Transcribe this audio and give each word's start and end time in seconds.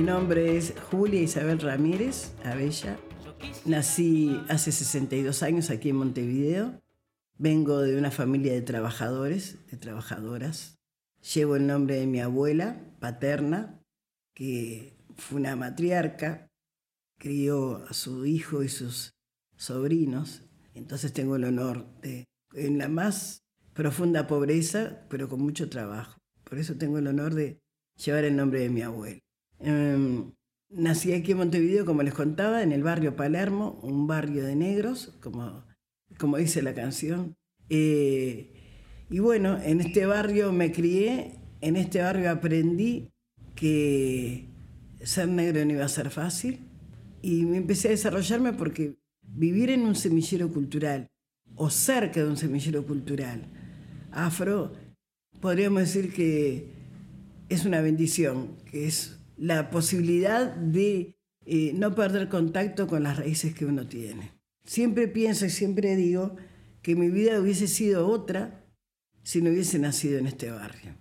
Mi 0.00 0.06
nombre 0.06 0.56
es 0.56 0.72
Julia 0.90 1.20
Isabel 1.20 1.60
Ramírez 1.60 2.32
Abella. 2.42 2.98
Nací 3.66 4.40
hace 4.48 4.72
62 4.72 5.42
años 5.42 5.68
aquí 5.68 5.90
en 5.90 5.96
Montevideo. 5.96 6.80
Vengo 7.36 7.80
de 7.80 7.98
una 7.98 8.10
familia 8.10 8.54
de 8.54 8.62
trabajadores, 8.62 9.58
de 9.70 9.76
trabajadoras. 9.76 10.78
Llevo 11.34 11.56
el 11.56 11.66
nombre 11.66 11.96
de 11.96 12.06
mi 12.06 12.18
abuela 12.18 12.80
paterna, 12.98 13.78
que 14.32 14.96
fue 15.16 15.38
una 15.38 15.54
matriarca, 15.54 16.50
crió 17.18 17.84
a 17.86 17.92
su 17.92 18.24
hijo 18.24 18.62
y 18.62 18.70
sus 18.70 19.12
sobrinos. 19.56 20.44
Entonces 20.72 21.12
tengo 21.12 21.36
el 21.36 21.44
honor 21.44 21.84
de, 22.00 22.24
en 22.54 22.78
la 22.78 22.88
más 22.88 23.42
profunda 23.74 24.26
pobreza, 24.26 25.02
pero 25.10 25.28
con 25.28 25.42
mucho 25.42 25.68
trabajo. 25.68 26.18
Por 26.44 26.58
eso 26.58 26.76
tengo 26.76 26.96
el 26.96 27.06
honor 27.06 27.34
de 27.34 27.60
llevar 28.02 28.24
el 28.24 28.34
nombre 28.34 28.60
de 28.60 28.70
mi 28.70 28.80
abuela. 28.80 29.20
Em, 29.60 30.32
nací 30.70 31.12
aquí 31.12 31.32
en 31.32 31.38
Montevideo, 31.38 31.84
como 31.84 32.02
les 32.02 32.14
contaba, 32.14 32.62
en 32.62 32.72
el 32.72 32.82
barrio 32.82 33.16
Palermo, 33.16 33.78
un 33.82 34.06
barrio 34.06 34.44
de 34.44 34.56
negros, 34.56 35.16
como, 35.20 35.64
como 36.18 36.36
dice 36.38 36.62
la 36.62 36.74
canción. 36.74 37.36
Eh, 37.68 38.52
y 39.10 39.18
bueno, 39.18 39.58
en 39.62 39.80
este 39.80 40.06
barrio 40.06 40.52
me 40.52 40.72
crié, 40.72 41.38
en 41.60 41.76
este 41.76 42.00
barrio 42.00 42.30
aprendí 42.30 43.10
que 43.54 44.48
ser 45.02 45.28
negro 45.28 45.64
no 45.64 45.72
iba 45.72 45.84
a 45.84 45.88
ser 45.88 46.10
fácil 46.10 46.60
y 47.22 47.44
me 47.44 47.56
empecé 47.56 47.88
a 47.88 47.90
desarrollarme 47.92 48.52
porque 48.52 48.96
vivir 49.22 49.70
en 49.70 49.82
un 49.82 49.94
semillero 49.94 50.48
cultural 50.52 51.08
o 51.56 51.70
cerca 51.70 52.20
de 52.20 52.28
un 52.28 52.36
semillero 52.36 52.86
cultural 52.86 53.42
afro, 54.12 54.72
podríamos 55.40 55.82
decir 55.82 56.12
que 56.12 56.68
es 57.48 57.64
una 57.64 57.80
bendición, 57.80 58.56
que 58.70 58.86
es 58.86 59.19
la 59.40 59.70
posibilidad 59.70 60.54
de 60.54 61.16
eh, 61.46 61.72
no 61.74 61.94
perder 61.94 62.28
contacto 62.28 62.86
con 62.86 63.02
las 63.02 63.16
raíces 63.16 63.54
que 63.54 63.64
uno 63.64 63.86
tiene. 63.86 64.32
Siempre 64.64 65.08
pienso 65.08 65.46
y 65.46 65.50
siempre 65.50 65.96
digo 65.96 66.36
que 66.82 66.94
mi 66.94 67.08
vida 67.08 67.40
hubiese 67.40 67.66
sido 67.66 68.06
otra 68.06 68.62
si 69.22 69.40
no 69.40 69.48
hubiese 69.48 69.78
nacido 69.78 70.18
en 70.18 70.26
este 70.26 70.50
barrio. 70.50 70.94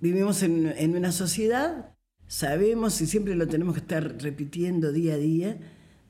Vivimos 0.00 0.42
en, 0.42 0.96
una 0.96 1.12
sociedad, 1.12 1.94
sabemos 2.26 3.00
y 3.00 3.06
siempre 3.06 3.36
lo 3.36 3.46
tenemos 3.46 3.74
que 3.74 3.80
estar 3.80 4.20
repitiendo 4.20 4.90
día 4.90 5.14
a 5.14 5.18
día, 5.18 5.60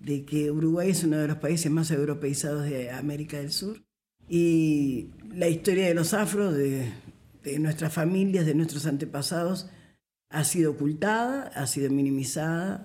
de 0.00 0.24
que 0.24 0.50
Uruguay 0.50 0.90
es 0.90 1.04
uno 1.04 1.18
de 1.18 1.28
los 1.28 1.36
países 1.36 1.70
más 1.70 1.90
europeizados 1.90 2.64
de 2.64 2.90
América 2.92 3.36
del 3.36 3.52
Sur. 3.52 3.84
Y 4.26 5.10
la 5.34 5.48
historia 5.48 5.86
de 5.86 5.94
los 5.94 6.14
afros, 6.14 6.54
de 6.54 6.94
nuestras 7.58 7.92
familias, 7.92 8.46
de 8.46 8.54
nuestros 8.54 8.86
antepasados, 8.86 9.68
ha 10.34 10.44
sido 10.44 10.72
ocultada, 10.72 11.50
ha 11.54 11.66
sido 11.66 11.90
minimizada. 11.90 12.84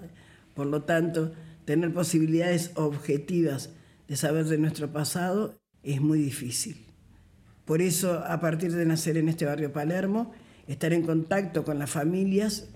Por 0.54 0.68
lo 0.68 0.84
tanto, 0.84 1.32
tener 1.66 1.94
posibilidades 1.94 2.72
objetivas 2.76 3.72
de 4.08 4.16
saber 4.16 4.46
de 4.46 4.58
nuestro 4.58 4.92
pasado 4.92 5.60
es 5.84 6.00
muy 6.00 6.20
difícil. 6.20 6.86
Por 7.66 7.82
eso, 7.82 8.24
a 8.26 8.40
partir 8.40 8.72
de 8.72 8.86
nacer 8.86 9.18
en 9.18 9.30
este 9.30 9.46
barrio 9.46 9.74
Palermo, 9.74 10.32
estar 10.68 10.94
en 10.94 11.02
contacto 11.02 11.64
con 11.64 11.80
las 11.80 11.90
familias 11.90 12.70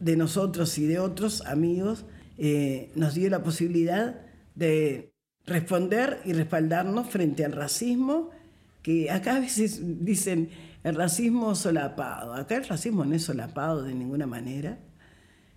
de 0.00 0.16
nosotros 0.16 0.76
y 0.78 0.86
de 0.86 0.98
otros 0.98 1.42
amigos, 1.46 2.04
eh, 2.38 2.90
nos 2.96 3.14
dio 3.14 3.30
la 3.30 3.42
posibilidad 3.42 4.20
de 4.56 5.12
responder 5.44 6.20
y 6.24 6.32
respaldarnos 6.32 7.08
frente 7.08 7.44
al 7.44 7.52
racismo, 7.52 8.30
que 8.82 9.10
acá 9.10 9.36
a 9.36 9.40
veces 9.40 9.80
dicen 10.04 10.50
el 10.84 10.94
racismo 10.94 11.54
solapado. 11.54 12.34
Acá 12.34 12.56
el 12.56 12.66
racismo 12.66 13.04
no 13.04 13.14
es 13.14 13.24
solapado 13.24 13.82
de 13.82 13.94
ninguna 13.94 14.26
manera. 14.26 14.78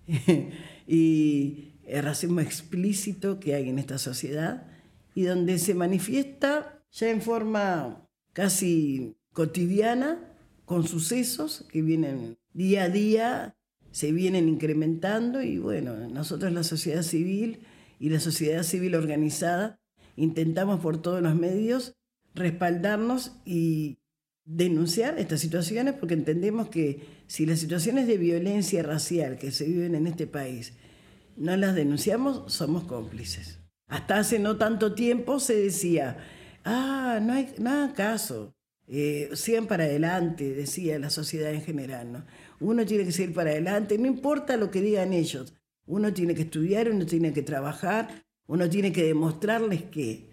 y 0.87 1.73
el 1.85 2.03
racismo 2.03 2.39
explícito 2.39 3.39
que 3.39 3.55
hay 3.55 3.69
en 3.69 3.79
esta 3.79 3.97
sociedad 3.97 4.67
y 5.15 5.23
donde 5.23 5.59
se 5.59 5.73
manifiesta 5.73 6.83
ya 6.91 7.09
en 7.09 7.21
forma 7.21 8.07
casi 8.33 9.17
cotidiana 9.33 10.19
con 10.65 10.87
sucesos 10.87 11.65
que 11.71 11.81
vienen 11.81 12.37
día 12.53 12.83
a 12.83 12.89
día, 12.89 13.55
se 13.91 14.11
vienen 14.11 14.47
incrementando 14.47 15.41
y 15.41 15.57
bueno, 15.57 15.95
nosotros 16.09 16.51
la 16.53 16.63
sociedad 16.63 17.01
civil 17.01 17.59
y 17.99 18.09
la 18.09 18.19
sociedad 18.19 18.63
civil 18.63 18.95
organizada 18.95 19.79
intentamos 20.15 20.79
por 20.79 21.01
todos 21.01 21.21
los 21.21 21.35
medios 21.35 21.95
respaldarnos 22.35 23.33
y 23.45 23.98
denunciar 24.49 25.19
estas 25.19 25.41
situaciones 25.41 25.93
porque 25.93 26.15
entendemos 26.15 26.69
que 26.69 27.01
si 27.27 27.45
las 27.45 27.59
situaciones 27.59 28.07
de 28.07 28.17
violencia 28.17 28.81
racial 28.81 29.37
que 29.37 29.51
se 29.51 29.65
viven 29.65 29.93
en 29.93 30.07
este 30.07 30.25
país 30.25 30.73
no 31.37 31.55
las 31.55 31.75
denunciamos, 31.75 32.51
somos 32.51 32.83
cómplices. 32.85 33.59
Hasta 33.87 34.17
hace 34.17 34.39
no 34.39 34.57
tanto 34.57 34.95
tiempo 34.95 35.39
se 35.39 35.55
decía, 35.55 36.17
ah, 36.65 37.19
no 37.21 37.33
hay 37.33 37.53
nada 37.59 37.93
caso, 37.93 38.55
eh, 38.87 39.29
sigan 39.33 39.67
para 39.67 39.83
adelante, 39.83 40.51
decía 40.51 40.97
la 40.97 41.11
sociedad 41.11 41.53
en 41.53 41.61
general. 41.61 42.11
¿no? 42.11 42.25
Uno 42.59 42.85
tiene 42.87 43.05
que 43.05 43.11
seguir 43.11 43.35
para 43.35 43.51
adelante, 43.51 43.99
no 43.99 44.07
importa 44.07 44.57
lo 44.57 44.71
que 44.71 44.81
digan 44.81 45.13
ellos, 45.13 45.53
uno 45.85 46.11
tiene 46.11 46.33
que 46.33 46.41
estudiar, 46.41 46.89
uno 46.89 47.05
tiene 47.05 47.33
que 47.33 47.43
trabajar, 47.43 48.25
uno 48.47 48.67
tiene 48.67 48.91
que 48.91 49.03
demostrarles 49.03 49.83
que, 49.83 50.31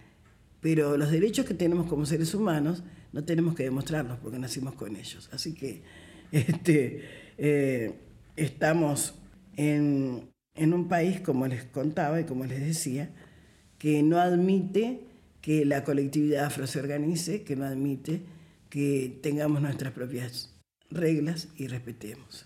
pero 0.61 0.97
los 0.97 1.11
derechos 1.11 1.45
que 1.45 1.55
tenemos 1.55 1.87
como 1.87 2.07
seres 2.07 2.35
humanos, 2.35 2.83
no 3.17 3.25
tenemos 3.25 3.55
que 3.55 3.63
demostrarlos 3.63 4.19
porque 4.19 4.39
nacimos 4.39 4.75
con 4.75 4.95
ellos. 4.95 5.31
Así 5.33 5.55
que 5.55 5.81
este, 6.33 7.03
eh, 7.39 7.95
estamos 8.37 9.15
en, 9.57 10.29
un 10.55 10.89
país, 10.89 11.23
como 11.23 11.47
les 11.47 11.65
contaba 11.65 12.21
y 12.21 12.25
como 12.25 12.45
les 12.45 12.61
decía, 12.61 13.11
que 13.79 14.03
no 14.03 14.19
admite 14.19 15.01
que 15.41 15.65
la 15.65 15.83
colectividad 15.83 16.45
afro 16.45 16.67
se 16.67 16.79
organice, 16.79 17.43
que 17.43 17.57
no 17.57 17.65
admite 17.65 18.21
que 18.69 19.19
tengamos 19.23 19.63
nuestras 19.63 19.95
propias 19.95 20.55
reglas 20.91 21.49
y 21.57 21.69
respetemos. 21.69 22.45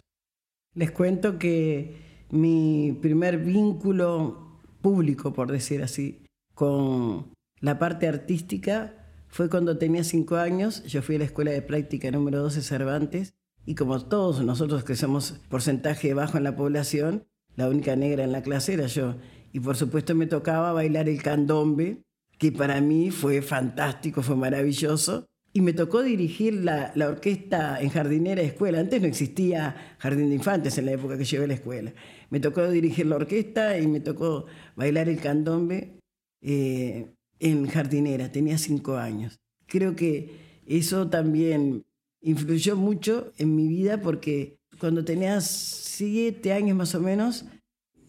Les 0.76 0.92
cuento 0.92 1.36
que 1.36 1.96
mi 2.30 2.96
primer 3.02 3.38
vínculo 3.38 4.60
público, 4.80 5.32
por 5.32 5.50
decir 5.50 5.82
así, 5.82 6.22
con 6.54 7.32
la 7.60 7.80
parte 7.80 8.06
artística 8.06 8.99
fue 9.30 9.48
cuando 9.48 9.78
tenía 9.78 10.02
cinco 10.04 10.36
años, 10.36 10.82
yo 10.84 11.02
fui 11.02 11.16
a 11.16 11.20
la 11.20 11.24
escuela 11.24 11.52
de 11.52 11.62
práctica 11.62 12.10
número 12.10 12.42
12 12.42 12.62
Cervantes 12.62 13.34
y 13.64 13.76
como 13.76 14.00
todos 14.00 14.42
nosotros 14.42 14.82
que 14.84 14.96
somos 14.96 15.40
porcentaje 15.48 16.14
bajo 16.14 16.36
en 16.36 16.44
la 16.44 16.56
población, 16.56 17.26
la 17.56 17.68
única 17.68 17.94
negra 17.94 18.24
en 18.24 18.32
la 18.32 18.42
clase 18.42 18.74
era 18.74 18.86
yo. 18.86 19.16
Y 19.52 19.60
por 19.60 19.76
supuesto 19.76 20.14
me 20.14 20.26
tocaba 20.26 20.72
bailar 20.72 21.08
el 21.08 21.22
candombe, 21.22 22.02
que 22.38 22.50
para 22.50 22.80
mí 22.80 23.10
fue 23.10 23.42
fantástico, 23.42 24.22
fue 24.22 24.36
maravilloso. 24.36 25.26
Y 25.52 25.60
me 25.62 25.72
tocó 25.72 26.02
dirigir 26.02 26.54
la, 26.54 26.92
la, 26.94 27.08
orquesta 27.08 27.80
en 27.80 27.90
jardinera 27.90 28.40
de 28.40 28.48
escuela. 28.48 28.78
Antes 28.78 29.00
no 29.00 29.08
existía 29.08 29.96
jardín 29.98 30.28
de 30.28 30.36
infantes 30.36 30.78
en 30.78 30.86
la 30.86 30.92
época 30.92 31.18
que 31.18 31.24
llevé 31.24 31.44
a 31.44 31.48
la 31.48 31.54
escuela. 31.54 31.92
Me 32.30 32.38
tocó 32.38 32.68
dirigir 32.70 33.06
la 33.06 33.16
orquesta 33.16 33.76
y 33.78 33.88
me 33.88 33.98
tocó 33.98 34.46
bailar 34.76 35.08
el 35.08 35.20
candombe. 35.20 35.98
Eh, 36.40 37.10
en 37.40 37.66
jardinera, 37.66 38.30
tenía 38.30 38.58
cinco 38.58 38.96
años. 38.96 39.40
Creo 39.66 39.96
que 39.96 40.60
eso 40.66 41.08
también 41.08 41.84
influyó 42.20 42.76
mucho 42.76 43.32
en 43.38 43.56
mi 43.56 43.66
vida 43.66 44.00
porque 44.00 44.58
cuando 44.78 45.04
tenía 45.04 45.40
siete 45.40 46.52
años 46.52 46.76
más 46.76 46.94
o 46.94 47.00
menos, 47.00 47.46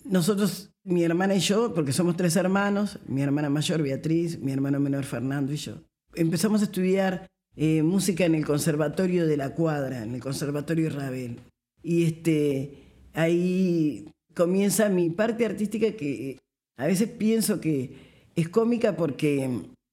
nosotros, 0.04 0.74
mi 0.84 1.04
hermana 1.04 1.36
y 1.36 1.40
yo, 1.40 1.74
porque 1.74 1.94
somos 1.94 2.18
tres 2.18 2.36
hermanos, 2.36 3.00
mi 3.08 3.22
hermana 3.22 3.50
mayor 3.50 3.82
Beatriz, 3.82 4.40
mi 4.40 4.52
hermano 4.52 4.80
menor 4.80 5.04
Fernando 5.04 5.54
y 5.54 5.58
yo, 5.58 5.82
empezamos 6.16 6.62
a 6.62 6.66
estudiar 6.66 7.28
eh, 7.56 7.84
música 7.84 8.26
en 8.26 8.36
el 8.36 8.46
Conservatorio 8.46 9.28
de 9.28 9.38
la 9.38 9.54
Cuadra, 9.54 10.04
en 10.04 10.16
el 10.16 10.22
Conservatorio 10.22 10.90
Rabel. 10.90 11.40
Y 11.84 12.04
este, 12.04 12.78
ahí 13.14 14.08
comienza 14.34 14.90
mi 14.90 15.10
parte 15.10 15.46
artística 15.46 15.92
que 15.92 16.40
a 16.78 16.88
veces 16.88 17.10
pienso 17.10 17.60
que 17.60 18.11
es 18.36 18.50
cómica 18.50 18.96
porque 18.96 19.50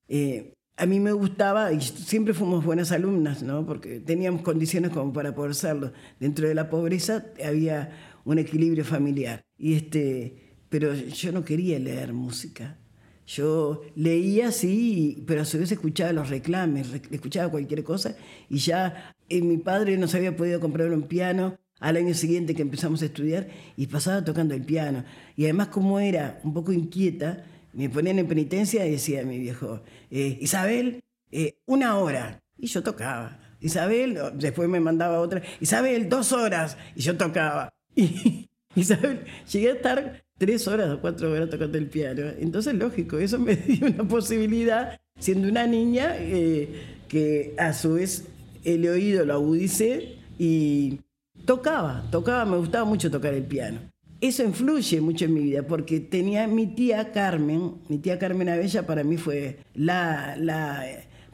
eh, 0.08 0.52
a 0.76 0.87
mí 0.87 1.00
me 1.00 1.12
gustaba, 1.12 1.73
y 1.73 1.81
siempre 1.81 2.35
fuimos 2.35 2.64
buenas 2.64 2.93
alumnas, 2.93 3.43
¿no? 3.43 3.67
porque 3.67 4.00
teníamos 4.00 4.43
condiciones 4.43 4.90
como 4.90 5.12
para 5.12 5.35
poder 5.35 5.55
serlo. 5.55 5.93
Dentro 6.20 6.46
de 6.46 6.55
la 6.55 6.70
pobreza 6.70 7.26
había 7.44 7.90
un 8.25 8.38
equilibrio 8.38 8.85
familiar. 8.85 9.43
Y 9.58 9.75
este, 9.75 10.55
pero 10.69 10.94
yo 10.94 11.32
no 11.32 11.44
quería 11.44 11.79
leer 11.79 12.12
música. 12.12 12.79
Yo 13.26 13.82
leía, 13.94 14.52
sí, 14.52 15.25
pero 15.26 15.43
a 15.43 15.44
su 15.44 15.58
vez 15.58 15.70
escuchaba 15.73 16.12
los 16.12 16.31
reclames, 16.31 16.88
escuchaba 17.11 17.50
cualquier 17.50 17.84
cosa 17.84 18.17
y 18.49 18.56
ya 18.56 19.14
eh, 19.29 19.43
mi 19.43 19.58
padre 19.58 19.99
no 19.99 20.08
se 20.08 20.17
había 20.17 20.34
podido 20.34 20.61
comprar 20.61 20.91
un 20.91 21.02
piano 21.02 21.58
al 21.79 21.96
año 21.96 22.14
siguiente 22.14 22.55
que 22.55 22.62
empezamos 22.62 23.02
a 23.02 23.05
estudiar 23.05 23.49
y 23.76 23.87
pasaba 23.88 24.25
tocando 24.25 24.55
el 24.55 24.62
piano. 24.62 25.05
Y 25.37 25.44
además 25.44 25.69
como 25.69 26.00
era 26.00 26.41
un 26.43 26.55
poco 26.55 26.73
inquieta, 26.73 27.44
me 27.79 27.91
ponían 27.91 28.19
en 28.19 28.27
penitencia 28.27 28.85
y 28.87 28.93
decía 28.93 29.23
mi 29.23 29.39
viejo, 29.39 29.83
eh, 30.11 30.37
Isabel, 30.41 31.01
eh, 31.31 31.59
una 31.67 31.97
hora. 31.99 32.43
Y 32.57 32.67
yo 32.67 32.83
tocaba. 32.83 33.39
Isabel, 33.61 34.19
después 34.35 34.69
me 34.69 34.81
mandaba 34.81 35.21
otra, 35.21 35.43
Isabel, 35.61 36.09
dos 36.09 36.33
horas. 36.33 36.77
Y 36.95 37.03
yo 37.03 37.17
tocaba. 37.17 37.73
Y, 37.95 38.49
Isabel, 38.75 39.25
llegué 39.51 39.71
a 39.71 39.73
estar 39.73 40.25
tres 40.37 40.69
horas 40.69 40.91
o 40.91 41.01
cuatro 41.01 41.33
horas 41.33 41.51
tocando 41.51 41.79
el 41.79 41.89
piano. 41.89 42.23
Entonces, 42.39 42.75
lógico, 42.75 43.19
eso 43.19 43.39
me 43.39 43.57
dio 43.57 43.87
una 43.87 44.07
posibilidad, 44.07 45.01
siendo 45.19 45.49
una 45.49 45.67
niña, 45.67 46.17
eh, 46.19 46.69
que 47.09 47.55
a 47.59 47.73
su 47.73 47.95
vez 47.95 48.27
el 48.65 48.87
oído 48.87 49.25
lo 49.25 49.35
agudicé 49.35 50.17
y 50.39 51.01
tocaba, 51.45 52.05
tocaba, 52.11 52.45
me 52.45 52.57
gustaba 52.59 52.85
mucho 52.85 53.11
tocar 53.11 53.35
el 53.35 53.45
piano. 53.45 53.81
Eso 54.20 54.43
influye 54.43 55.00
mucho 55.00 55.26
en 55.26 55.35
mi 55.35 55.41
vida 55.41 55.62
porque 55.62 56.00
tenía 56.00 56.49
mi 56.49 56.67
tía 56.67 57.12
Carmen, 57.12 57.76
mi 57.88 57.99
tía 57.99 58.19
Carmen 58.19 58.49
Abella 58.49 58.85
para 58.85 59.05
mí 59.05 59.17
fue 59.17 59.61
la, 59.75 60.35
la 60.37 60.85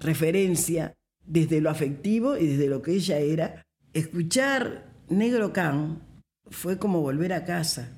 referencia 0.01 0.93
desde 1.27 1.63
lo 1.63 1.71
afectivo 1.71 2.37
y 2.37 2.47
desde 2.47 2.69
lo 2.69 2.83
que 2.83 2.93
ella 2.93 3.19
era. 3.19 3.63
Escuchar 3.95 4.85
Negro 5.09 5.53
Can 5.53 6.03
fue 6.51 6.79
como 6.79 7.01
volver 7.01 7.33
a 7.33 7.45
casa 7.45 7.89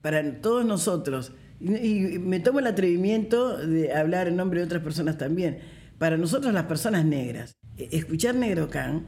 para 0.00 0.40
todos 0.40 0.64
nosotros. 0.64 1.32
Y, 1.60 2.18
me 2.18 2.40
tomo 2.40 2.60
el 2.60 2.66
atrevimiento 2.66 3.56
de 3.58 3.92
hablar 3.92 4.28
en 4.28 4.36
nombre 4.36 4.60
de 4.60 4.66
otras 4.66 4.82
personas 4.82 5.18
también. 5.18 5.58
Para 5.98 6.16
nosotros 6.16 6.54
las 6.54 6.64
personas 6.64 7.04
negras, 7.04 7.52
e, 7.76 7.88
escuchar 7.92 8.34
Negro 8.34 8.70
Can 8.70 9.06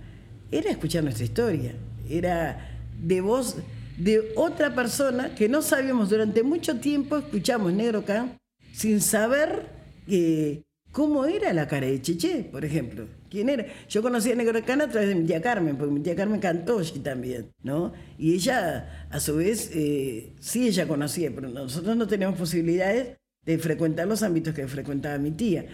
era 0.51 0.71
escuchar 0.71 1.03
nuestra 1.03 1.25
historia, 1.25 1.73
era 2.09 2.79
de 3.01 3.21
voz 3.23 3.57
de 3.97 4.33
otra 4.37 4.75
persona 4.75 5.35
que 5.35 5.49
no 5.49 5.63
sabíamos 5.63 6.11
durante 6.11 6.43
mucho 6.43 6.79
tiempo, 6.79 7.19
escuchamos 7.19 7.73
Negro 7.73 8.05
Can 8.05 8.39
sin 8.73 9.01
saber 9.01 9.67
que 10.07 10.65
cómo 10.91 11.25
era 11.25 11.53
la 11.53 11.69
cara 11.69 11.87
de 11.87 12.01
Cheche, 12.01 12.45
por 12.45 12.65
ejemplo. 12.65 13.07
¿Quién 13.31 13.49
era? 13.49 13.67
Yo 13.89 14.03
conocí 14.03 14.31
a 14.31 14.35
Negro 14.35 14.63
Cana 14.65 14.85
a 14.85 14.89
través 14.89 15.09
de 15.09 15.15
mi 15.15 15.27
tía 15.27 15.41
Carmen, 15.41 15.77
porque 15.77 15.93
mi 15.93 16.01
tía 16.01 16.15
Carmen 16.15 16.41
cantó 16.41 16.83
también, 17.03 17.51
¿no? 17.63 17.93
Y 18.19 18.35
ella, 18.35 19.07
a 19.11 19.21
su 19.21 19.37
vez, 19.37 19.71
eh, 19.75 20.35
sí 20.39 20.69
ella 20.69 20.87
conocía, 20.87 21.31
pero 21.35 21.49
nosotros 21.49 21.97
no 21.97 22.07
teníamos 22.07 22.39
posibilidades 22.39 23.17
de 23.45 23.59
frecuentar 23.59 24.07
los 24.07 24.23
ámbitos 24.23 24.55
que 24.55 24.69
frecuentaba 24.69 25.17
mi 25.19 25.31
tía. 25.31 25.67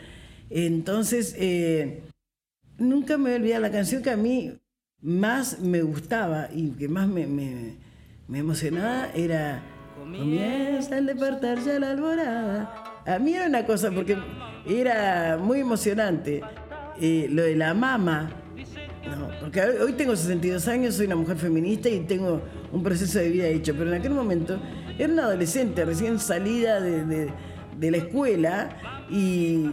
Entonces, 0.50 1.34
eh, 1.36 2.02
nunca 2.78 3.18
me 3.18 3.34
olvidé 3.34 3.58
la 3.58 3.72
canción 3.72 4.02
que 4.02 4.10
a 4.10 4.16
mí 4.16 4.56
más 5.00 5.60
me 5.60 5.82
gustaba 5.82 6.48
y 6.52 6.70
que 6.70 6.88
más 6.88 7.08
me 7.08 7.26
emocionaba 8.36 9.08
era 9.14 9.62
Comienza 9.98 10.98
el 10.98 11.06
despertar 11.06 11.58
ya 11.64 11.78
la 11.78 11.90
alborada 11.90 12.88
a 13.08 13.18
mí 13.18 13.32
era 13.32 13.46
una 13.46 13.64
cosa, 13.64 13.90
porque 13.90 14.18
era 14.66 15.38
muy 15.40 15.60
emocionante 15.60 16.42
eh, 17.00 17.26
lo 17.30 17.42
de 17.42 17.56
la 17.56 17.72
mama. 17.72 18.30
porque 19.40 19.62
hoy 19.62 19.94
tengo 19.94 20.14
62 20.14 20.68
años, 20.68 20.94
soy 20.94 21.06
una 21.06 21.16
mujer 21.16 21.38
feminista 21.38 21.88
y 21.88 22.00
tengo 22.00 22.42
un 22.70 22.82
proceso 22.82 23.18
de 23.18 23.30
vida 23.30 23.46
hecho, 23.46 23.74
pero 23.74 23.88
en 23.88 24.00
aquel 24.00 24.12
momento 24.12 24.60
era 24.98 25.10
una 25.10 25.24
adolescente 25.24 25.86
recién 25.86 26.18
salida 26.18 26.80
de, 26.82 27.32
la 27.80 27.96
escuela 27.96 28.76
y 29.08 29.70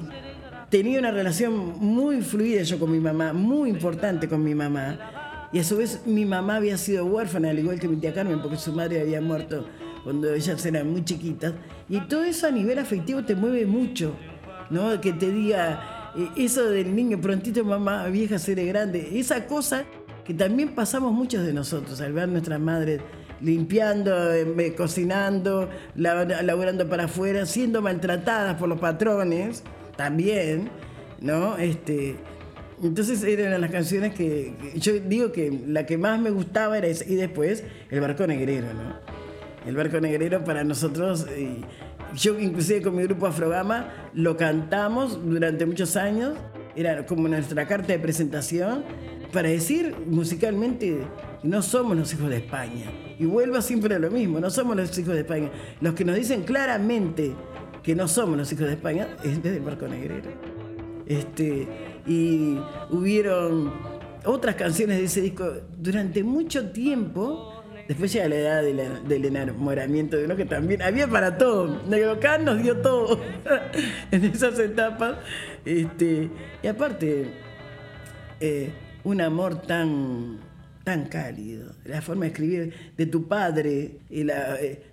tenía 0.69 0.99
una 0.99 1.11
relación 1.11 1.77
muy 1.77 2.21
fluida 2.21 2.61
yo 2.61 2.79
con 2.79 2.89
mi 2.89 2.99
mamá, 2.99 3.33
muy 3.33 3.69
importante 3.69 4.29
con 4.29 4.41
mi 4.41 4.55
mamá. 4.55 5.24
Y 5.55 5.59
a 5.59 5.63
su 5.63 5.77
vez 5.77 6.01
mi 6.05 6.25
mamá 6.25 6.57
había 6.57 6.77
sido 6.77 7.05
huérfana, 7.05 7.51
al 7.51 7.57
igual 7.57 7.79
que 7.79 7.87
mi 7.87 7.95
tía 7.95 8.13
Carmen, 8.13 8.41
porque 8.41 8.57
su 8.57 8.73
madre 8.73 8.99
había 8.99 9.21
muerto 9.21 9.65
cuando 10.03 10.33
ellas 10.33 10.65
eran 10.65 10.91
muy 10.91 11.05
chiquitas. 11.05 11.53
Y 11.87 12.01
todo 12.01 12.25
eso 12.25 12.47
a 12.47 12.51
nivel 12.51 12.77
afectivo 12.77 13.23
te 13.23 13.35
mueve 13.35 13.65
mucho, 13.65 14.17
¿no? 14.69 14.99
Que 14.99 15.13
te 15.13 15.31
diga 15.31 16.11
eh, 16.17 16.27
eso 16.35 16.65
del 16.65 16.93
niño 16.93 17.21
prontito, 17.21 17.63
mamá 17.63 18.05
vieja, 18.07 18.37
seré 18.37 18.65
grande. 18.65 19.17
Esa 19.17 19.47
cosa 19.47 19.85
que 20.25 20.33
también 20.33 20.75
pasamos 20.75 21.13
muchos 21.13 21.45
de 21.45 21.53
nosotros 21.53 22.01
al 22.01 22.11
ver 22.11 22.27
nuestras 22.27 22.59
madres 22.59 22.99
limpiando, 23.39 24.33
eh, 24.33 24.75
cocinando, 24.75 25.69
laborando 25.95 26.89
para 26.89 27.05
afuera, 27.05 27.45
siendo 27.45 27.81
maltratadas 27.81 28.57
por 28.57 28.67
los 28.67 28.79
patrones, 28.81 29.63
también, 29.95 30.69
¿no? 31.21 31.55
Este, 31.55 32.17
entonces 32.85 33.23
eran 33.23 33.59
las 33.59 33.71
canciones 33.71 34.13
que, 34.13 34.53
yo 34.75 34.93
digo 34.93 35.31
que 35.31 35.61
la 35.67 35.85
que 35.85 35.97
más 35.97 36.19
me 36.19 36.29
gustaba 36.29 36.77
era 36.77 36.87
esa, 36.87 37.05
y 37.05 37.15
después 37.15 37.63
el 37.89 38.01
barco 38.01 38.27
negrero, 38.27 38.67
¿no? 38.73 38.99
El 39.65 39.75
barco 39.75 39.99
negrero 39.99 40.43
para 40.43 40.63
nosotros, 40.63 41.25
yo 42.15 42.39
inclusive 42.39 42.81
con 42.81 42.95
mi 42.95 43.03
grupo 43.03 43.25
Afrogama 43.25 43.91
lo 44.13 44.37
cantamos 44.37 45.25
durante 45.25 45.65
muchos 45.65 45.95
años, 45.95 46.37
era 46.75 47.05
como 47.05 47.27
nuestra 47.27 47.67
carta 47.67 47.87
de 47.87 47.99
presentación 47.99 48.83
para 49.31 49.49
decir 49.49 49.95
musicalmente 50.05 50.99
no 51.43 51.61
somos 51.61 51.97
los 51.97 52.13
hijos 52.13 52.29
de 52.29 52.37
España. 52.37 52.91
Y 53.19 53.25
vuelvo 53.25 53.61
siempre 53.61 53.95
a 53.95 53.99
lo 53.99 54.09
mismo, 54.09 54.39
no 54.39 54.49
somos 54.49 54.75
los 54.75 54.97
hijos 54.97 55.13
de 55.13 55.21
España. 55.21 55.51
Los 55.81 55.93
que 55.93 56.05
nos 56.05 56.15
dicen 56.15 56.43
claramente 56.43 57.33
que 57.83 57.95
no 57.95 58.07
somos 58.07 58.37
los 58.37 58.51
hijos 58.51 58.67
de 58.67 58.73
España 58.73 59.07
es 59.23 59.41
desde 59.41 59.57
el 59.57 59.63
barco 59.63 59.87
negrero. 59.87 60.54
Este, 61.05 61.67
y 62.07 62.57
hubieron 62.89 63.73
otras 64.25 64.55
canciones 64.55 64.97
de 64.97 65.05
ese 65.05 65.21
disco 65.21 65.45
durante 65.77 66.23
mucho 66.23 66.71
tiempo 66.71 67.55
Después 67.87 68.11
llega 68.11 68.27
la 68.27 68.35
edad 68.35 68.63
del 68.63 69.25
enamoramiento 69.25 70.17
de 70.17 70.25
uno 70.25 70.35
que 70.35 70.45
también 70.45 70.81
había 70.81 71.07
para 71.07 71.37
todo. 71.37 71.83
Negrocan 71.87 72.43
nos 72.43 72.61
dio 72.61 72.77
todo 72.77 73.19
en 74.11 74.25
esas 74.25 74.57
etapas. 74.57 75.17
Este, 75.63 76.29
y 76.63 76.67
aparte, 76.67 77.27
eh, 78.39 78.71
un 79.03 79.21
amor 79.21 79.61
tan, 79.61 80.39
tan 80.85 81.05
cálido, 81.05 81.73
la 81.83 81.99
forma 81.99 82.25
de 82.25 82.27
escribir 82.31 82.73
de 82.95 83.05
tu 83.07 83.27
padre, 83.27 83.97
y 84.07 84.23
la, 84.23 84.55
eh, 84.61 84.83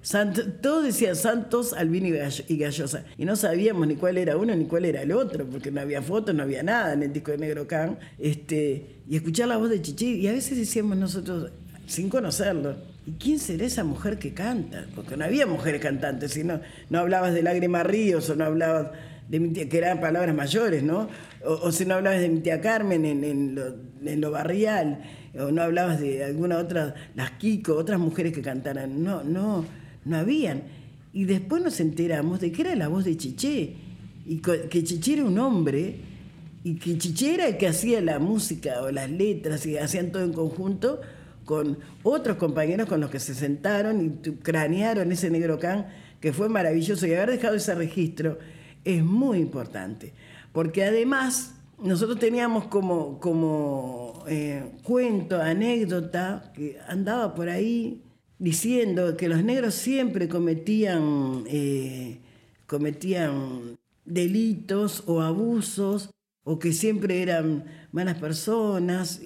todo 0.63 0.83
decía 0.83 1.15
Santos, 1.15 1.75
Albino 1.75 2.09
y 2.49 2.57
Gallosa, 2.57 3.05
y 3.19 3.27
no 3.27 3.37
sabíamos 3.37 3.87
ni 3.87 3.97
cuál 3.97 4.17
era 4.17 4.39
uno 4.39 4.55
ni 4.57 4.65
cuál 4.65 4.87
era 4.87 5.03
el 5.03 5.13
otro, 5.13 5.47
porque 5.47 5.71
no 5.71 5.83
había 5.83 6.01
fotos, 6.01 6.35
no 6.35 6.43
había 6.43 6.63
nada 6.63 6.95
en 6.95 7.03
el 7.03 7.13
disco 7.13 7.31
de 7.31 7.39
Negro 7.39 7.67
Can, 7.67 7.99
este, 8.19 8.87
y 9.07 9.17
escuchar 9.17 9.49
la 9.49 9.59
voz 9.59 9.69
de 9.69 9.83
Chichi, 9.83 10.15
y 10.15 10.29
a 10.29 10.33
veces 10.33 10.57
decíamos 10.57 10.97
nosotros, 10.97 11.53
sin 11.87 12.09
conocerlo. 12.09 12.75
¿Y 13.05 13.13
quién 13.13 13.39
será 13.39 13.67
esa 13.67 13.85
mujer 13.85 14.19
que 14.19 14.33
canta? 14.33 14.87
Porque 14.95 15.17
no 15.17 15.25
había 15.25 15.45
mujeres 15.45 15.83
cantantes, 15.83 16.33
sino 16.33 16.61
no 16.89 17.01
hablabas 17.01 17.35
de 17.35 17.43
Lágrimas 17.43 17.85
Ríos 17.85 18.31
o 18.31 18.37
no 18.37 18.45
hablabas 18.45 18.93
de 19.29 19.41
mi 19.41 19.51
tía, 19.51 19.69
que 19.69 19.79
eran 19.79 20.01
palabras 20.01 20.35
mayores, 20.35 20.83
¿no? 20.83 21.09
O, 21.45 21.73
si 21.73 21.85
no 21.85 21.95
hablabas 21.95 22.21
de 22.21 22.29
mi 22.29 22.41
tía 22.41 22.61
Carmen 22.61 23.05
en, 23.05 24.21
lo, 24.21 24.31
barrial, 24.31 25.03
o 25.39 25.51
no 25.51 25.63
hablabas 25.63 26.01
de 26.01 26.25
alguna 26.25 26.59
otra, 26.59 26.95
las 27.15 27.33
Kiko, 27.33 27.75
otras 27.75 27.99
mujeres 27.99 28.33
que 28.33 28.43
cantaran. 28.43 29.03
No, 29.03 29.23
no, 29.25 29.65
no 30.05 30.17
habían. 30.17 30.63
Y 31.13 31.25
después 31.25 31.63
nos 31.63 31.81
enteramos 31.81 32.41
de 32.41 32.53
que 32.53 32.63
era 32.63 32.77
la 32.77 32.89
voz 32.89 33.05
de 33.05 33.17
Chiché, 33.17 33.77
y 34.25 34.37
que 34.39 34.85
Chiché 34.85 35.15
era 35.15 35.25
un 35.25 35.39
hombre, 35.39 35.97
y 36.65 36.77
que 36.77 36.97
Chiché 36.97 37.35
era 37.35 37.49
el 37.49 37.57
que 37.57 37.69
hacía 37.69 38.01
la 38.01 38.19
música 38.19 38.83
o 38.83 38.91
las 38.91 39.11
letras, 39.11 39.67
y 39.67 39.77
hacían 39.77 40.13
todo 40.13 40.25
en 40.25 40.33
conjunto 40.33 41.01
con 41.45 41.79
otros 42.03 42.37
compañeros 42.37 42.89
con 42.89 43.01
los 43.01 43.11
que 43.11 43.19
se 43.19 43.35
sentaron 43.35 44.21
y 44.25 44.31
cranearon 44.31 45.11
ese 45.13 45.31
negro 45.31 45.59
can, 45.59 45.87
que 46.21 46.33
fue 46.33 46.49
maravilloso. 46.49 47.07
Y 47.07 47.15
haber 47.15 47.33
dejado 47.33 47.57
ese 47.57 47.75
registro 47.75 48.39
es 48.85 49.05
muy 49.05 49.39
importante, 49.39 50.13
porque 50.53 50.85
además 50.85 51.55
nosotros 51.83 52.19
teníamos 52.19 52.67
como, 52.67 53.19
como 53.19 54.25
eh, 54.29 54.65
cuento, 54.83 55.41
anécdota, 55.41 56.53
que 56.55 56.79
andaba 56.89 57.35
por 57.35 57.49
ahí 57.49 58.03
diciendo 58.39 59.17
que 59.17 59.29
los 59.29 59.43
negros 59.45 59.75
siempre 59.75 60.29
cometían, 60.29 61.45
eh, 61.47 62.19
cometían 62.67 63.79
delitos 64.05 65.05
o 65.07 65.23
abusos, 65.23 66.11
o 66.45 66.59
que 66.59 66.73
siempre 66.73 67.23
eran 67.23 67.65
malas 67.93 68.19
personas 68.19 69.21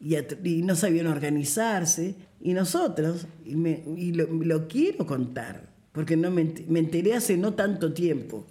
y, 0.00 0.62
no 0.62 0.76
sabían 0.76 1.06
organizarse. 1.06 2.14
Y 2.40 2.52
nosotros, 2.52 3.26
y, 3.44 4.12
lo, 4.12 4.68
quiero 4.68 5.06
contar, 5.06 5.68
porque 5.92 6.16
no 6.16 6.30
me, 6.30 6.42
enteré 6.42 7.14
hace 7.14 7.36
no 7.36 7.54
tanto 7.54 7.92
tiempo. 7.92 8.46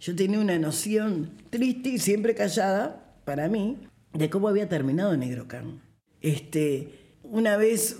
Yo 0.00 0.14
tenía 0.14 0.38
una 0.38 0.58
noción 0.58 1.30
triste 1.50 1.90
y 1.90 1.98
siempre 1.98 2.34
callada, 2.34 3.14
para 3.24 3.48
mí, 3.48 3.78
de 4.12 4.30
cómo 4.30 4.48
había 4.48 4.68
terminado 4.68 5.16
Negrocam. 5.16 5.80
Este, 6.20 7.16
una 7.22 7.56
vez, 7.56 7.96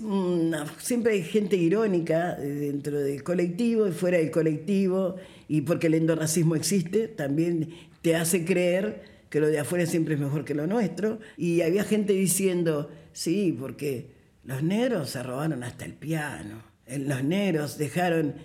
siempre 0.79 1.13
hay 1.13 1.23
gente 1.23 1.57
irónica 1.57 2.35
dentro 2.35 2.99
del 2.99 3.23
colectivo 3.23 3.87
y 3.87 3.91
fuera 3.91 4.17
del 4.17 4.31
colectivo, 4.31 5.15
y 5.47 5.61
porque 5.61 5.87
el 5.87 5.95
endorracismo 5.95 6.55
existe, 6.55 7.07
también 7.07 7.69
te 8.01 8.15
hace 8.15 8.45
creer 8.45 9.17
que 9.29 9.39
lo 9.39 9.47
de 9.47 9.59
afuera 9.59 9.85
siempre 9.85 10.13
es 10.13 10.19
mejor 10.19 10.45
que 10.45 10.55
lo 10.55 10.67
nuestro. 10.67 11.19
Y 11.35 11.61
había 11.61 11.83
gente 11.83 12.13
diciendo, 12.13 12.89
sí, 13.11 13.55
porque 13.59 14.11
los 14.43 14.63
negros 14.63 15.09
se 15.09 15.23
robaron 15.23 15.63
hasta 15.63 15.85
el 15.85 15.93
piano. 15.93 16.63
Los 16.89 17.23
negros 17.23 17.77
dejaron, 17.77 18.35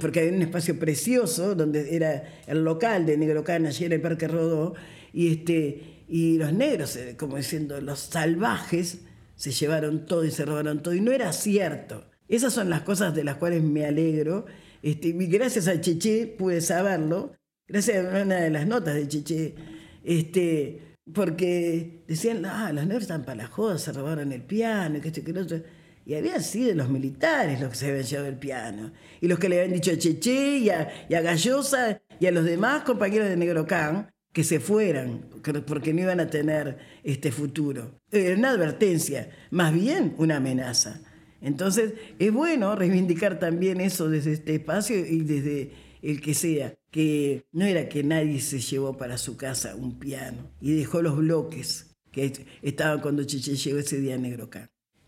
porque 0.00 0.20
había 0.20 0.32
un 0.32 0.42
espacio 0.42 0.78
precioso 0.78 1.54
donde 1.54 1.94
era 1.94 2.24
el 2.46 2.64
local 2.64 3.06
de 3.06 3.16
Negro 3.16 3.44
Cana, 3.44 3.68
allí 3.68 3.84
era 3.84 3.94
el 3.94 4.00
Parque 4.00 4.26
Rodó, 4.26 4.74
y, 5.12 5.32
este, 5.32 6.04
y 6.08 6.38
los 6.38 6.52
negros, 6.52 6.98
como 7.16 7.36
diciendo, 7.36 7.80
los 7.80 8.00
salvajes, 8.00 8.98
se 9.36 9.50
llevaron 9.50 10.06
todo 10.06 10.24
y 10.24 10.30
se 10.30 10.44
robaron 10.44 10.82
todo. 10.82 10.94
Y 10.94 11.00
no 11.00 11.10
era 11.10 11.32
cierto. 11.32 12.04
Esas 12.28 12.52
son 12.52 12.70
las 12.70 12.82
cosas 12.82 13.14
de 13.14 13.24
las 13.24 13.36
cuales 13.36 13.62
me 13.62 13.84
alegro. 13.84 14.46
Este, 14.82 15.08
y 15.08 15.26
gracias 15.26 15.68
a 15.68 15.80
Cheche 15.80 16.26
pude 16.26 16.60
saberlo, 16.60 17.32
gracias 17.68 18.04
a 18.04 18.22
una 18.22 18.36
de 18.36 18.50
las 18.50 18.66
notas 18.66 18.94
de 18.94 19.06
Cheche, 19.08 19.54
este, 20.02 20.96
porque 21.12 22.04
decían, 22.06 22.44
ah, 22.46 22.72
los 22.72 22.84
negros 22.84 23.02
están 23.02 23.24
para 23.24 23.42
la 23.42 23.46
joda, 23.48 23.78
se 23.78 23.92
robaron 23.92 24.32
el 24.32 24.42
piano, 24.42 25.00
que 25.00 25.08
esto 25.08 25.20
y 25.20 25.22
que 25.24 25.32
lo 25.32 25.42
otro. 25.42 25.60
Y 26.04 26.14
habían 26.14 26.42
sido 26.42 26.74
los 26.74 26.88
militares 26.88 27.60
los 27.60 27.70
que 27.70 27.76
se 27.76 27.88
habían 27.88 28.04
llevado 28.04 28.28
el 28.28 28.38
piano. 28.38 28.92
Y 29.20 29.28
los 29.28 29.38
que 29.38 29.48
le 29.48 29.60
habían 29.60 29.74
dicho 29.74 29.92
a 29.92 29.98
Cheche 29.98 30.58
y 30.58 30.70
a, 30.70 30.88
y 31.08 31.14
a 31.14 31.20
Gallosa 31.20 32.02
y 32.18 32.26
a 32.26 32.32
los 32.32 32.44
demás 32.44 32.82
compañeros 32.82 33.28
de 33.28 33.36
Negro 33.36 33.66
Can 33.66 34.12
que 34.32 34.44
se 34.44 34.60
fueran, 34.60 35.28
porque 35.66 35.92
no 35.92 36.00
iban 36.00 36.20
a 36.20 36.30
tener 36.30 36.78
este 37.04 37.30
futuro. 37.30 38.00
Era 38.10 38.34
una 38.34 38.50
advertencia, 38.50 39.30
más 39.50 39.74
bien 39.74 40.14
una 40.16 40.36
amenaza. 40.36 41.02
Entonces, 41.42 41.92
es 42.18 42.32
bueno 42.32 42.74
reivindicar 42.74 43.38
también 43.38 43.80
eso 43.80 44.08
desde 44.08 44.32
este 44.32 44.54
espacio 44.54 44.96
y 44.96 45.20
desde 45.20 45.72
el 46.00 46.20
que 46.20 46.34
sea, 46.34 46.74
que 46.90 47.46
no 47.52 47.64
era 47.66 47.88
que 47.88 48.02
nadie 48.02 48.40
se 48.40 48.58
llevó 48.58 48.96
para 48.96 49.18
su 49.18 49.36
casa 49.36 49.76
un 49.76 49.98
piano 49.98 50.50
y 50.60 50.72
dejó 50.72 51.02
los 51.02 51.16
bloques 51.16 51.94
que 52.10 52.32
estaban 52.62 53.00
cuando 53.00 53.24
Cheche 53.24 53.56
llegó 53.56 53.78
ese 53.78 54.00
día 54.00 54.14
a 54.14 54.18
Negro 54.18 54.48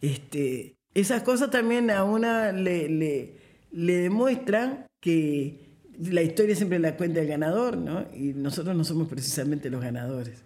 Este, 0.00 0.76
esas 0.94 1.22
cosas 1.22 1.50
también 1.50 1.90
a 1.90 2.04
una 2.04 2.52
le, 2.52 2.88
le, 2.88 3.36
le 3.72 3.96
demuestran 3.96 4.86
que 5.00 5.64
la 5.98 6.22
historia 6.22 6.56
siempre 6.56 6.78
la 6.78 6.96
cuenta 6.96 7.20
el 7.20 7.28
ganador, 7.28 7.76
¿no? 7.76 8.06
Y 8.14 8.32
nosotros 8.34 8.76
no 8.76 8.84
somos 8.84 9.08
precisamente 9.08 9.70
los 9.70 9.82
ganadores. 9.82 10.44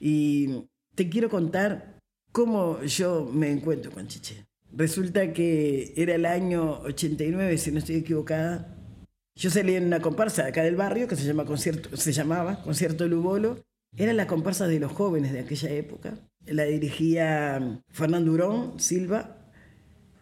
Y 0.00 0.66
te 0.94 1.08
quiero 1.08 1.28
contar 1.28 1.98
cómo 2.32 2.82
yo 2.82 3.28
me 3.32 3.50
encuentro 3.50 3.90
con 3.90 4.06
Chiche. 4.06 4.44
Resulta 4.72 5.32
que 5.32 5.94
era 5.96 6.14
el 6.14 6.26
año 6.26 6.80
89, 6.80 7.58
si 7.58 7.72
no 7.72 7.78
estoy 7.78 7.96
equivocada. 7.96 8.74
Yo 9.34 9.50
salí 9.50 9.74
en 9.74 9.86
una 9.86 10.00
comparsa 10.00 10.46
acá 10.46 10.62
del 10.62 10.76
barrio 10.76 11.08
que 11.08 11.16
se, 11.16 11.24
llama 11.24 11.44
concierto, 11.44 11.96
se 11.96 12.12
llamaba 12.12 12.62
Concierto 12.62 13.06
Lubolo. 13.06 13.64
Era 13.96 14.12
la 14.12 14.26
comparsa 14.26 14.66
de 14.66 14.80
los 14.80 14.92
jóvenes 14.92 15.32
de 15.32 15.40
aquella 15.40 15.70
época. 15.70 16.18
La 16.46 16.64
dirigía 16.64 17.80
Fernando 17.90 18.32
Urón 18.32 18.80
Silva. 18.80 19.37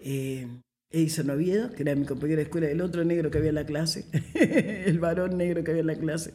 Eh, 0.08 0.46
Edison 0.88 1.28
Oviedo, 1.30 1.72
que 1.72 1.82
era 1.82 1.96
mi 1.96 2.06
compañero 2.06 2.36
de 2.36 2.44
escuela, 2.44 2.70
el 2.70 2.80
otro 2.80 3.04
negro 3.04 3.28
que 3.28 3.38
había 3.38 3.48
en 3.48 3.56
la 3.56 3.66
clase, 3.66 4.06
el 4.34 5.00
varón 5.00 5.36
negro 5.36 5.64
que 5.64 5.72
había 5.72 5.80
en 5.80 5.88
la 5.88 5.96
clase. 5.96 6.32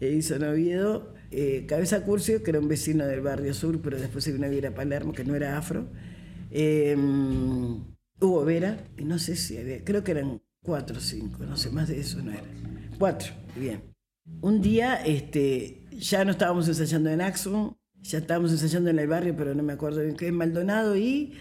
Edison 0.00 0.42
Oviedo, 0.42 1.14
eh, 1.30 1.66
Cabeza 1.68 2.04
Curcio, 2.04 2.42
que 2.42 2.50
era 2.50 2.58
un 2.58 2.66
vecino 2.66 3.06
del 3.06 3.20
barrio 3.20 3.54
sur, 3.54 3.80
pero 3.80 3.96
después 3.96 4.24
se 4.24 4.32
vino 4.32 4.46
a 4.46 4.48
vivir 4.48 4.66
a 4.66 4.74
Palermo, 4.74 5.12
que 5.12 5.24
no 5.24 5.36
era 5.36 5.56
afro. 5.56 5.86
Em, 6.50 7.80
Hugo 8.20 8.44
Vera, 8.44 8.84
y 8.98 9.04
no 9.04 9.20
sé 9.20 9.36
si 9.36 9.56
había, 9.56 9.84
creo 9.84 10.02
que 10.02 10.10
eran 10.10 10.42
cuatro 10.60 10.98
o 10.98 11.00
cinco, 11.00 11.44
no 11.44 11.56
sé, 11.56 11.70
más 11.70 11.88
de 11.88 12.00
eso 12.00 12.20
no 12.20 12.32
era. 12.32 12.42
Cuatro, 12.98 13.32
bien. 13.54 13.82
Un 14.40 14.60
día 14.60 14.96
este, 14.96 15.86
ya 15.92 16.24
no 16.24 16.32
estábamos 16.32 16.66
ensayando 16.66 17.08
en 17.08 17.20
Axum, 17.20 17.74
ya 18.00 18.18
estábamos 18.18 18.50
ensayando 18.50 18.90
en 18.90 18.98
el 18.98 19.06
barrio, 19.06 19.36
pero 19.36 19.54
no 19.54 19.62
me 19.62 19.74
acuerdo 19.74 20.02
bien 20.02 20.16
qué, 20.16 20.26
en 20.26 20.34
Maldonado 20.34 20.96
y, 20.96 21.34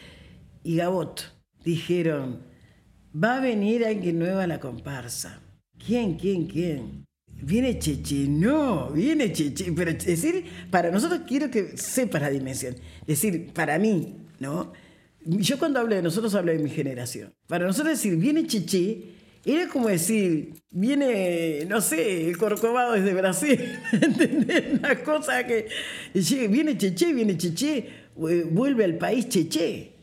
y 0.64 0.76
Gabot 0.76 1.39
dijeron, 1.70 2.40
va 3.14 3.38
a 3.38 3.40
venir 3.40 3.86
alguien 3.86 4.20
nuevo 4.20 4.40
a 4.40 4.48
la 4.48 4.60
comparsa. 4.60 5.42
¿Quién, 5.86 6.16
quién, 6.16 6.48
quién? 6.48 7.06
Viene 7.42 7.80
Cheche, 7.80 8.28
no, 8.28 8.90
viene 8.90 9.32
Cheche. 9.32 9.72
Pero 9.72 9.92
es 9.92 10.06
decir, 10.06 10.46
para 10.70 10.92
nosotros 10.92 11.22
quiero 11.28 11.50
que 11.50 11.78
sepa 11.78 12.20
la 12.20 12.30
dimensión. 12.30 12.76
Decir, 13.08 13.54
para 13.54 13.80
mí, 13.80 14.18
¿no? 14.40 14.74
Yo 15.26 15.58
cuando 15.58 15.80
hablo 15.80 15.96
de 15.96 16.02
nosotros 16.02 16.34
hablo 16.36 16.52
de 16.52 16.60
mi 16.60 16.70
generación. 16.70 17.34
Para 17.48 17.66
nosotros 17.66 17.98
decir, 17.98 18.16
viene 18.18 18.48
Cheche, 18.48 19.04
era 19.46 19.68
como 19.68 19.88
decir, 19.88 20.54
viene, 20.72 21.66
no 21.66 21.82
sé, 21.82 22.30
el 22.30 22.38
Corcovado 22.38 22.94
desde 22.94 23.14
Brasil. 23.14 23.60
Una 24.80 25.02
cosa 25.04 25.46
que. 25.46 25.68
Viene 26.14 26.78
Cheche, 26.78 27.14
viene 27.14 27.38
Cheche, 27.38 27.86
vuelve 28.16 28.84
al 28.84 28.98
país 28.98 29.30
Cheche. 29.30 29.99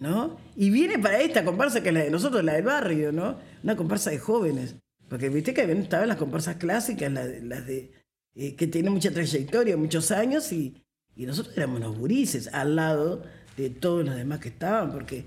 ¿No? 0.00 0.38
Y 0.56 0.70
viene 0.70 0.98
para 0.98 1.20
esta 1.20 1.44
comparsa 1.44 1.82
que 1.82 1.88
es 1.88 1.94
la 1.94 2.00
de 2.00 2.10
nosotros, 2.10 2.44
la 2.44 2.54
del 2.54 2.64
barrio, 2.64 3.12
¿no? 3.12 3.38
Una 3.62 3.76
comparsa 3.76 4.10
de 4.10 4.18
jóvenes. 4.18 4.76
Porque 5.08 5.28
viste 5.28 5.54
que 5.54 5.62
estaban 5.72 6.08
las 6.08 6.18
comparsas 6.18 6.56
clásicas, 6.56 7.10
las 7.10 7.26
de, 7.26 7.40
de 7.40 7.92
eh, 8.34 8.54
que 8.54 8.66
tienen 8.66 8.92
mucha 8.92 9.10
trayectoria, 9.10 9.76
muchos 9.76 10.10
años, 10.10 10.52
y, 10.52 10.74
y 11.16 11.26
nosotros 11.26 11.56
éramos 11.56 11.78
unos 11.78 11.98
gurises 11.98 12.48
al 12.52 12.76
lado 12.76 13.22
de 13.56 13.70
todos 13.70 14.04
los 14.04 14.14
demás 14.14 14.38
que 14.38 14.50
estaban, 14.50 14.92
porque 14.92 15.24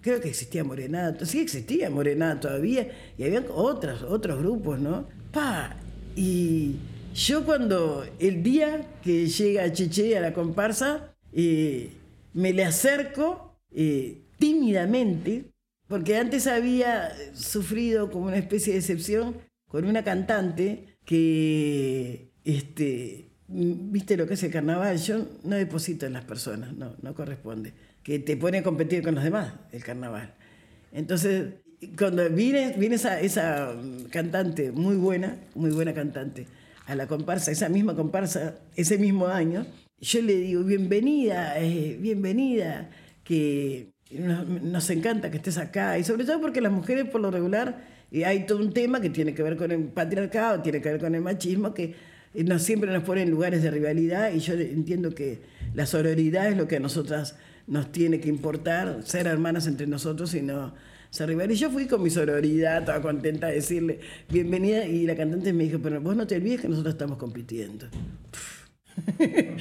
creo 0.00 0.20
que 0.20 0.28
existía 0.28 0.62
Morenato, 0.62 1.26
sí 1.26 1.40
existía 1.40 1.90
Morenato 1.90 2.48
todavía, 2.48 2.88
y 3.18 3.24
había 3.24 3.44
otros, 3.50 4.02
otros 4.02 4.38
grupos, 4.38 4.78
¿no? 4.78 5.08
Pa, 5.32 5.76
y 6.14 6.76
yo 7.14 7.44
cuando 7.44 8.06
el 8.18 8.42
día 8.42 8.86
que 9.02 9.26
llega 9.26 9.72
Cheche 9.72 10.16
a 10.16 10.20
la 10.20 10.32
comparsa, 10.32 11.14
eh, 11.32 11.90
me 12.32 12.52
le 12.52 12.64
acerco 12.64 13.58
eh, 13.70 14.22
tímidamente, 14.38 15.52
porque 15.88 16.16
antes 16.16 16.46
había 16.46 17.12
sufrido 17.34 18.10
como 18.10 18.26
una 18.26 18.38
especie 18.38 18.72
de 18.72 18.78
excepción 18.78 19.36
con 19.68 19.84
una 19.84 20.04
cantante 20.04 20.96
que, 21.04 22.32
este, 22.44 23.30
viste 23.48 24.16
lo 24.16 24.26
que 24.26 24.34
es 24.34 24.42
el 24.42 24.50
carnaval, 24.50 24.98
yo 24.98 25.26
no 25.44 25.56
deposito 25.56 26.06
en 26.06 26.14
las 26.14 26.24
personas, 26.24 26.72
no, 26.74 26.96
no 27.00 27.14
corresponde, 27.14 27.72
que 28.02 28.18
te 28.18 28.36
pone 28.36 28.58
a 28.58 28.62
competir 28.62 29.02
con 29.02 29.14
los 29.14 29.24
demás 29.24 29.52
el 29.72 29.82
carnaval. 29.82 30.34
Entonces, 30.92 31.54
cuando 31.98 32.28
viene, 32.30 32.74
viene 32.78 32.96
esa, 32.96 33.20
esa 33.20 33.74
cantante 34.10 34.72
muy 34.72 34.96
buena, 34.96 35.36
muy 35.54 35.70
buena 35.70 35.92
cantante, 35.94 36.46
a 36.86 36.94
la 36.94 37.06
comparsa, 37.06 37.50
esa 37.50 37.68
misma 37.68 37.94
comparsa, 37.94 38.56
ese 38.76 38.98
mismo 38.98 39.26
año, 39.26 39.66
yo 40.02 40.20
le 40.20 40.36
digo, 40.36 40.64
bienvenida, 40.64 41.60
eh, 41.60 41.96
bienvenida, 41.98 42.90
que 43.22 43.92
nos, 44.10 44.90
encanta 44.90 45.30
que 45.30 45.36
estés 45.36 45.58
acá, 45.58 45.96
y 45.96 46.02
sobre 46.02 46.24
todo 46.24 46.40
porque 46.40 46.60
las 46.60 46.72
mujeres 46.72 47.08
por 47.08 47.20
lo 47.20 47.30
regular, 47.30 47.84
hay 48.26 48.44
todo 48.44 48.58
un 48.58 48.72
tema 48.72 49.00
que 49.00 49.10
tiene 49.10 49.32
que 49.32 49.44
ver 49.44 49.56
con 49.56 49.70
el 49.70 49.84
patriarcado, 49.84 50.60
tiene 50.60 50.82
que 50.82 50.90
ver 50.90 51.00
con 51.00 51.14
el 51.14 51.22
machismo, 51.22 51.72
que 51.72 51.94
eh, 52.34 52.42
nos, 52.42 52.62
siempre 52.62 52.92
nos 52.92 53.04
pone 53.04 53.22
en 53.22 53.30
lugares 53.30 53.62
de 53.62 53.70
rivalidad, 53.70 54.32
y 54.34 54.40
yo 54.40 54.54
entiendo 54.54 55.14
que 55.14 55.38
la 55.72 55.86
sororidad 55.86 56.48
es 56.48 56.56
lo 56.56 56.66
que 56.66 56.76
a 56.76 56.80
nosotras 56.80 57.36
nos 57.68 57.92
tiene 57.92 58.18
que 58.18 58.28
importar, 58.28 59.02
ser 59.04 59.28
hermanas 59.28 59.68
entre 59.68 59.86
nosotros 59.86 60.34
y 60.34 60.42
no 60.42 60.74
rivales. 61.20 61.58
Y 61.58 61.60
yo 61.60 61.70
fui 61.70 61.86
con 61.86 62.02
mi 62.02 62.10
sororidad, 62.10 62.84
toda 62.84 63.00
contenta 63.00 63.46
de 63.46 63.54
decirle 63.54 64.00
bienvenida, 64.28 64.84
y 64.84 65.06
la 65.06 65.14
cantante 65.14 65.52
me 65.52 65.62
dijo, 65.62 65.78
pero 65.80 66.00
vos 66.00 66.16
no 66.16 66.26
te 66.26 66.34
olvides 66.34 66.62
que 66.62 66.68
nosotros 66.68 66.94
estamos 66.94 67.18
compitiendo. 67.18 67.86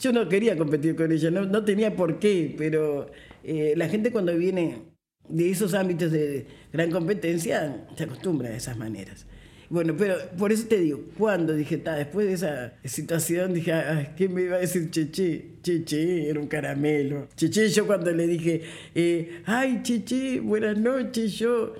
Yo 0.00 0.12
no 0.12 0.28
quería 0.28 0.56
competir 0.56 0.96
con 0.96 1.10
ella, 1.12 1.30
no, 1.30 1.64
tenía 1.64 1.94
por 1.94 2.18
qué, 2.18 2.54
pero 2.56 3.10
eh, 3.44 3.74
la 3.76 3.88
gente 3.88 4.10
cuando 4.12 4.36
viene 4.36 4.82
de 5.28 5.50
esos 5.50 5.74
ámbitos 5.74 6.10
de 6.12 6.46
gran 6.72 6.90
competencia 6.90 7.86
se 7.96 8.04
acostumbra 8.04 8.48
a 8.48 8.56
esas 8.56 8.76
maneras. 8.76 9.26
Bueno, 9.70 9.94
pero 9.98 10.16
por 10.38 10.50
eso 10.50 10.66
te 10.66 10.78
digo, 10.78 11.00
cuando 11.18 11.54
dije, 11.54 11.76
después 11.76 12.26
de 12.26 12.32
esa 12.32 12.72
situación, 12.84 13.52
dije, 13.52 13.72
ay, 13.74 14.14
¿qué 14.16 14.26
me 14.26 14.42
iba 14.42 14.56
a 14.56 14.60
decir 14.60 14.90
Cheche? 14.90 15.58
Cheche, 15.62 16.30
era 16.30 16.40
un 16.40 16.46
caramelo. 16.46 17.28
Cheche, 17.36 17.68
yo 17.68 17.86
cuando 17.86 18.10
le 18.10 18.26
dije, 18.26 18.62
eh, 18.94 19.42
ay, 19.44 19.80
Cheche, 19.82 20.40
buenas 20.40 20.78
noches, 20.78 21.34
yo 21.38 21.74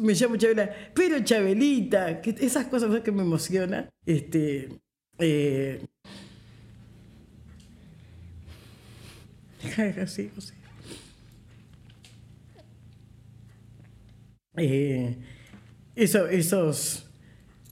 me 0.00 0.14
llamo 0.14 0.36
Chabela, 0.36 0.70
pero 0.94 1.22
Chabelita, 1.22 2.22
esas 2.40 2.66
cosas 2.68 3.02
que 3.02 3.12
me 3.12 3.22
emocionan, 3.22 3.90
este, 4.06 4.70
eh, 5.18 5.80
así, 10.02 10.30
eh, 14.56 15.16
eso, 15.96 16.26
esos, 16.28 17.10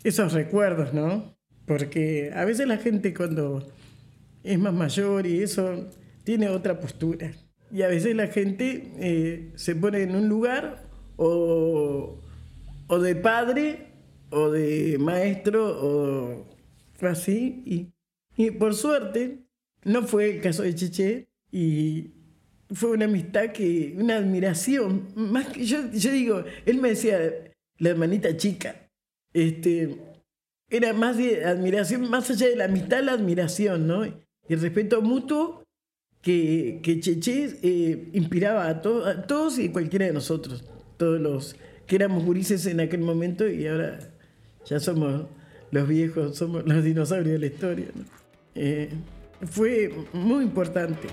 esos 0.04 0.32
recuerdos, 0.32 0.92
¿no? 0.92 1.36
Porque 1.66 2.32
a 2.34 2.44
veces 2.44 2.66
la 2.66 2.76
gente 2.76 3.14
cuando 3.14 3.66
es 4.42 4.58
más 4.58 4.74
mayor 4.74 5.26
y 5.26 5.42
eso 5.42 5.88
tiene 6.24 6.48
otra 6.48 6.80
postura. 6.80 7.32
Y 7.70 7.82
a 7.82 7.88
veces 7.88 8.14
la 8.14 8.26
gente 8.26 8.92
eh, 8.98 9.52
se 9.54 9.74
pone 9.74 10.02
en 10.02 10.14
un 10.14 10.28
lugar 10.28 10.84
o, 11.16 12.18
o, 12.88 12.98
de 12.98 13.16
padre 13.16 13.92
o 14.30 14.50
de 14.50 14.98
maestro 14.98 15.78
o 15.80 16.46
así. 17.06 17.62
Y, 17.64 17.92
y 18.36 18.50
por 18.50 18.74
suerte 18.74 19.38
no 19.84 20.02
fue 20.02 20.36
el 20.36 20.40
caso 20.42 20.62
de 20.62 20.74
Cheche, 20.74 21.28
y 21.52 22.10
fue 22.72 22.92
una 22.92 23.04
amistad 23.04 23.52
que, 23.52 23.94
una 23.98 24.16
admiración, 24.16 25.08
más 25.14 25.48
que 25.48 25.64
yo, 25.64 25.90
yo 25.92 26.10
digo, 26.10 26.44
él 26.64 26.80
me 26.80 26.88
decía, 26.90 27.20
la 27.78 27.90
hermanita 27.90 28.36
chica, 28.36 28.88
este, 29.34 29.98
era 30.70 30.94
más 30.94 31.18
de 31.18 31.44
admiración, 31.44 32.08
más 32.08 32.30
allá 32.30 32.48
de 32.48 32.56
la 32.56 32.64
amistad, 32.64 33.02
la 33.02 33.12
admiración, 33.12 33.86
¿no? 33.86 34.06
Y 34.06 34.14
el 34.48 34.60
respeto 34.60 35.02
mutuo 35.02 35.62
que, 36.22 36.80
que 36.82 37.00
Cheche 37.00 37.58
eh, 37.62 38.08
inspiraba 38.14 38.64
a, 38.64 38.70
a, 38.70 39.26
todos 39.26 39.58
y 39.58 39.68
cualquiera 39.68 40.06
de 40.06 40.12
nosotros, 40.12 40.64
todos 40.96 41.20
los 41.20 41.56
que 41.86 41.96
éramos 41.96 42.24
gurises 42.24 42.64
en 42.66 42.80
aquel 42.80 43.00
momento 43.00 43.46
y 43.46 43.66
ahora 43.66 43.98
ya 44.64 44.80
somos 44.80 45.26
los 45.70 45.88
viejos, 45.88 46.36
somos 46.36 46.64
los 46.66 46.82
dinosaurios 46.82 47.32
de 47.32 47.38
la 47.38 47.46
historia. 47.46 47.86
Eh, 48.54 48.90
fue 49.50 49.92
muy 50.12 50.44
importante. 50.44 51.08